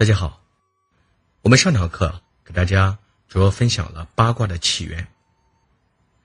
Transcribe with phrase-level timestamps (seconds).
[0.00, 0.42] 大家好，
[1.42, 2.96] 我们上堂课给大家
[3.28, 5.06] 主要分享了八卦的起源。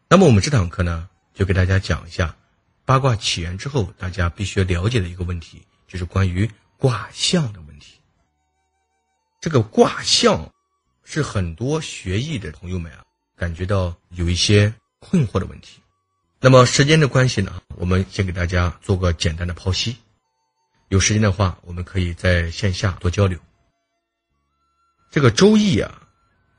[0.07, 2.33] 那么我们这堂课呢，就给大家讲一下
[2.85, 7.99] 八卦起源之后，大家必须了解的一个问题，就是关于卦象的问题。
[9.41, 10.49] 这个卦象
[11.03, 13.03] 是很多学艺的朋友们啊，
[13.35, 15.81] 感觉到有一些困惑的问题。
[16.39, 19.97] 那么时间的关系呢，我们先给大家做个简单的剖析。
[20.87, 23.37] 有时间的话，我们可以在线下多交流。
[25.15, 26.01] 这个《周易》啊，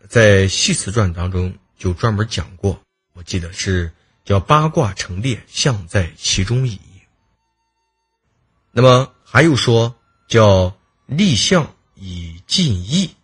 [0.09, 2.81] 在《系辞传》当中就专门讲过，
[3.13, 3.93] 我记得是
[4.25, 6.81] 叫“八卦成列，象在其中矣”。
[8.73, 9.95] 那么还有说
[10.27, 10.75] 叫
[11.05, 13.15] “立象以尽意，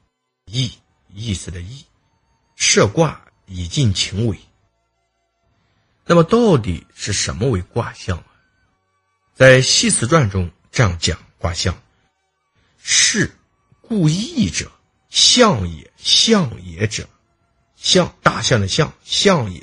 [0.45, 0.71] 意
[1.09, 1.83] 意思的意，
[2.55, 4.39] 设卦以尽情为”。
[6.05, 8.27] 那么到底是什么为卦象啊？
[9.33, 10.51] 在《系辞传》中。
[10.71, 11.75] 这样讲卦象，
[12.79, 13.31] 是
[13.83, 14.73] 故意者，
[15.13, 17.07] 象也；象也者，
[17.77, 19.61] 象大象的象，象也；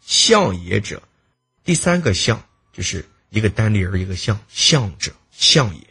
[0.00, 1.02] 象也者，
[1.64, 2.40] 第三个象
[2.72, 5.84] 就是一个单立人，一个象，象者，象也。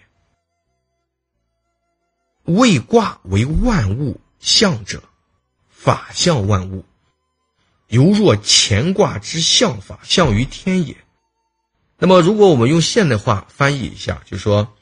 [2.45, 5.03] 为卦为万物象者，
[5.69, 6.85] 法象万物，
[7.87, 10.95] 犹若乾卦之象法，象于天也。
[11.97, 14.73] 那么，如果我们用现代话翻译一下，就说，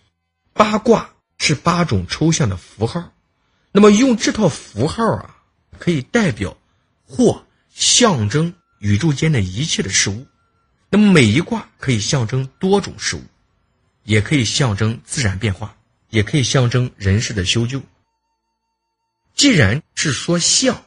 [0.54, 3.10] 八卦是八种抽象的符号。
[3.76, 5.36] 那么，用这套符号啊，
[5.80, 6.56] 可以代表
[7.08, 7.44] 或
[7.74, 10.28] 象征宇宙间的一切的事物。
[10.90, 13.24] 那么，每一卦可以象征多种事物，
[14.04, 15.76] 也可以象征自然变化，
[16.12, 17.82] 也可以象征人事的修旧。
[19.34, 20.80] 既然是说象，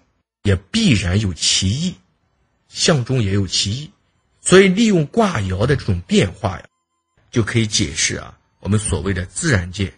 [0.44, 1.96] 也必然有其意，
[2.68, 3.90] 象中也有其意。
[4.40, 6.64] 所以，利用卦爻的这种变化呀，
[7.32, 9.92] 就可以解释啊我们所谓的自然界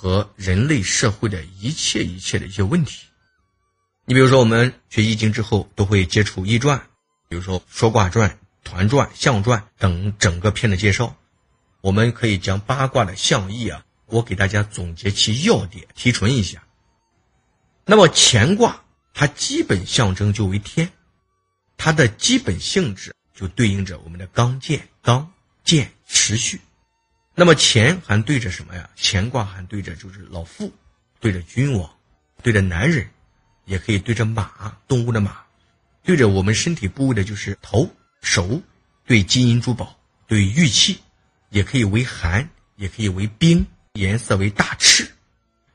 [0.00, 3.04] 和人类社会的一切一切的一些问题。
[4.06, 6.80] 你比如说，我们学易经之后，都会接触易传，
[7.28, 11.14] 比如说说卦传、团传、象传等整个篇的介绍。
[11.82, 16.64] 我们可以将八卦的象意啊，我给大家总结其要点，提纯一下。
[17.84, 18.82] 那么乾卦
[19.12, 20.90] 它基本象征就为天，
[21.76, 23.14] 它的基本性质。
[23.34, 25.30] 就对应着我们的刚健，刚
[25.62, 26.58] 健持续。
[27.40, 28.90] 那么乾还对着什么呀？
[28.98, 30.70] 乾卦还对着就是老妇，
[31.20, 31.90] 对着君王，
[32.42, 33.08] 对着男人，
[33.64, 35.38] 也可以对着马，动物的马，
[36.02, 37.90] 对着我们身体部位的就是头、
[38.20, 38.60] 手，
[39.06, 41.00] 对金银珠宝，对玉器，
[41.48, 42.46] 也可以为寒，
[42.76, 45.10] 也可以为冰，颜色为大赤，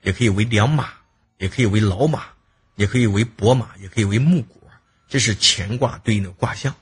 [0.04, 0.94] 也可以为良马，
[1.40, 2.28] 也可以为老马，
[2.76, 4.62] 也可以为伯马，也可以为木果。
[5.10, 6.76] 这是乾卦对应的卦象。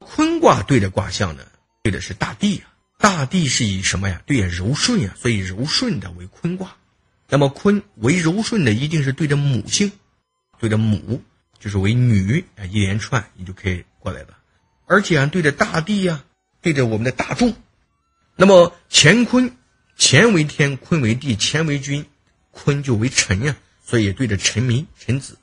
[0.00, 1.46] 坤卦对的卦象呢，
[1.84, 2.74] 对的是大地啊。
[2.98, 4.22] 大地是以什么呀？
[4.26, 6.74] 对呀，柔顺呀，所以柔顺的为坤卦。
[7.28, 9.90] 那么坤为柔顺的，一定是对着母性，
[10.58, 11.22] 对着母
[11.58, 12.64] 就是为女啊。
[12.66, 14.28] 一连串你就可以过来了。
[14.86, 16.24] 而且还对着大地呀，
[16.62, 17.54] 对着我们的大众。
[18.36, 19.50] 那么乾坤，
[19.98, 22.04] 乾为天，坤为地，乾为君，
[22.50, 25.36] 坤就为臣呀，所以对着臣民、臣子，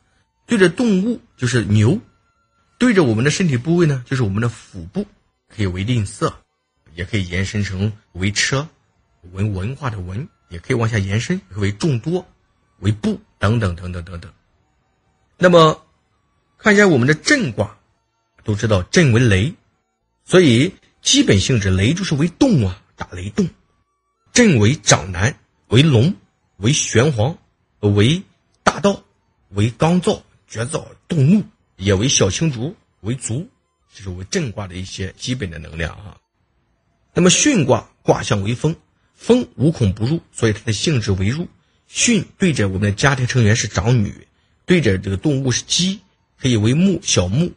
[0.45, 1.99] 对着动物就是牛。
[2.79, 5.05] 对着我们的身体部位呢，就是我们的腹部，
[5.53, 6.33] 可以为吝啬，
[6.95, 8.67] 也可以延伸成为车，
[9.31, 12.25] 文文化的文，也可以往下延伸为众多，
[12.79, 14.31] 为部等等等等等等。
[15.37, 15.85] 那么，
[16.57, 17.77] 看一下我们的震卦，
[18.43, 19.53] 都知道震为雷，
[20.23, 23.47] 所以基本性质雷就是为动啊，打雷动。
[24.31, 25.37] 震为长男，
[25.67, 26.15] 为龙，
[26.57, 27.37] 为玄黄，
[27.79, 28.21] 为
[28.63, 29.03] 大道，
[29.49, 31.43] 为刚燥、绝燥、动怒。
[31.77, 33.49] 也为小青竹为足，
[33.93, 36.15] 这是为震卦的一些基本的能量啊。
[37.13, 38.75] 那么巽卦卦象为风，
[39.13, 41.47] 风无孔不入，所以它的性质为入。
[41.89, 44.27] 巽对着我们的家庭成员是长女，
[44.65, 46.01] 对着这个动物是鸡，
[46.39, 47.51] 可以为木小木，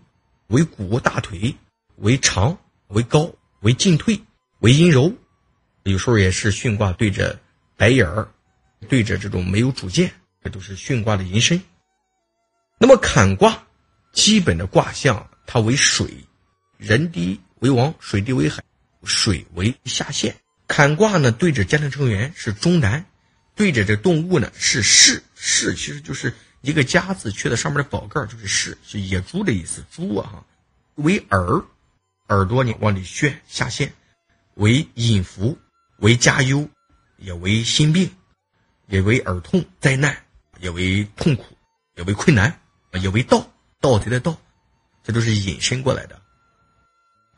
[0.49, 1.55] 为骨大腿，
[1.97, 2.59] 为长
[2.89, 4.21] 为高为进退
[4.61, 5.13] 为阴柔。
[5.85, 7.39] 有时候也是巽卦对着
[7.77, 8.29] 白眼儿，
[8.89, 10.13] 对着这种没有主见，
[10.43, 11.63] 这都是巽卦的引申。
[12.79, 13.63] 那么坎卦。
[14.13, 16.09] 基本的卦象，它为水，
[16.79, 18.65] 人低为王，水低为海，
[19.07, 20.37] 水为下限。
[20.69, 23.07] 坎卦呢，对着家庭成员是中男，
[23.55, 30.45] 对着这动物呢是士，士其实就是一个家字，缺的上面的宝盖就是士，是野猪的意思，猪啊哈。
[30.97, 31.65] 为耳，
[32.29, 33.93] 耳朵你往里旋下陷，
[34.55, 35.57] 为隐伏，
[35.99, 36.69] 为家忧，
[37.19, 38.11] 也为心病，
[38.89, 40.17] 也为耳痛灾难，
[40.59, 41.45] 也为痛苦，
[41.97, 42.61] 也为困难，
[43.01, 43.49] 也为道。
[43.79, 44.37] 盗贼的盗，
[45.05, 46.21] 这都是引申过来的。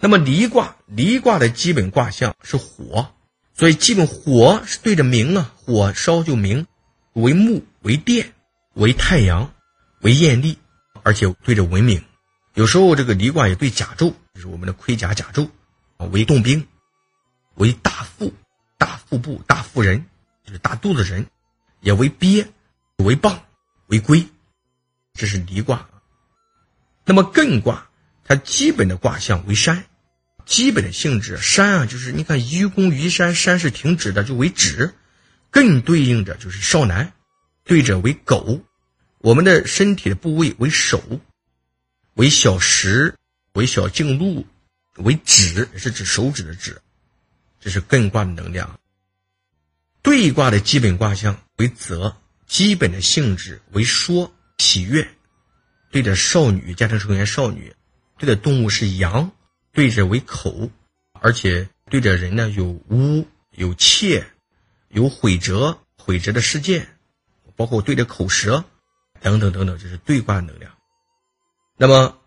[0.01, 3.13] 那么离卦，离卦的基本卦象是火，
[3.55, 6.67] 所以基本火是对着明啊，火烧就明，
[7.15, 8.33] 为木，为电，
[8.75, 9.53] 为太阳，
[10.01, 10.57] 为艳丽，
[11.03, 12.05] 而且对着文明。
[12.55, 15.49] 有时候这个离卦也对甲胄，就是我们的盔甲甲胄
[15.97, 16.69] 啊，为动兵，
[17.57, 18.33] 为大腹，
[18.79, 20.07] 大腹部，大腹人，
[20.45, 21.27] 就是大肚子人，
[21.81, 22.47] 也为鳖，
[22.99, 23.37] 为蚌，
[23.89, 24.25] 为龟，
[25.15, 25.89] 这是离卦。
[27.05, 27.88] 那么艮卦，
[28.29, 29.87] 它基本的卦象为山，
[30.45, 34.95] 基本的性质山啊，就是你看愚公移山，山是停止的，就为止。
[35.51, 37.15] 艮对应着就是少男，
[37.65, 38.63] 对着为狗，
[39.21, 41.03] 我们的身体的部位为手。
[42.17, 43.15] 为小时，
[43.55, 44.47] 为小径路，
[44.97, 46.83] 为指是指手指的指，
[47.59, 48.79] 这是艮卦的能量。
[50.03, 52.15] 兑卦的基本卦象为泽，
[52.47, 55.09] 基本的性质为说喜悦，
[55.91, 57.73] 对着少女家庭成员少女，
[58.19, 59.31] 对的动物是羊，
[59.73, 60.71] 对着为口，
[61.13, 64.27] 而且对着人呢有污有窃，
[64.89, 66.89] 有毁折毁折的事件，
[67.57, 68.65] 包括对着口舌
[69.21, 70.73] 等等等等，这是对卦能量。
[71.77, 72.19] 那么，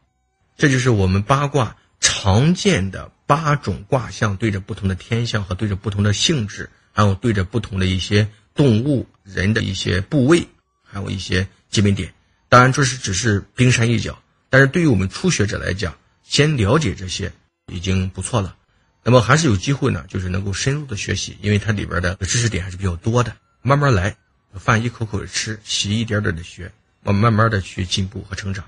[0.58, 10.48] 这就是我们八卦常见的八种卦象，对着不同的天象和对着不同的性质，还有对着不同的一些动物、人的一些部位，
[10.84, 12.14] 还有一些基本点。
[12.48, 14.22] 当然，这是只是冰山一角，
[14.52, 17.32] 但是对于我们初学者来讲，先了解这些
[17.72, 18.58] 已经不错了。
[19.02, 23.34] 那么还是有机会呢，就是能够深入的学习，因为它里边的知识点还是比较多的。
[23.62, 24.14] 慢慢来，
[24.56, 26.70] 饭一口口的吃，习一点点的学，
[27.02, 28.68] 慢慢慢的去进步和成长。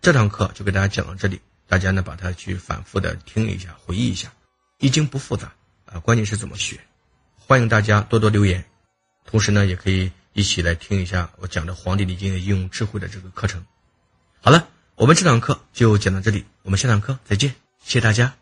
[0.00, 1.38] 这堂课就给大家讲到这里，
[1.68, 4.28] 大家呢把它去反复的听一下，回忆一下，
[4.78, 5.52] 《易经》不复杂
[5.84, 6.80] 啊，关键是怎么学。
[7.36, 8.64] 欢迎大家多多留言，
[9.26, 13.62] 同时呢也可以一起来听一下我讲的《黄帝内经》的应用智慧的这个课程。
[14.40, 17.54] 好了，我们这堂课就讲到这里，我们下堂课再见，
[17.84, 18.34] 谢谢大家。